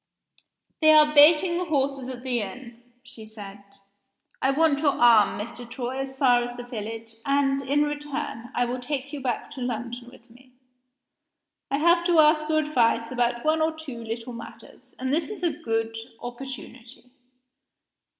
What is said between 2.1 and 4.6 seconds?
the inn," she said. "I